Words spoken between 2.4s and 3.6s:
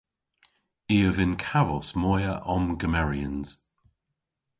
omgemeryans.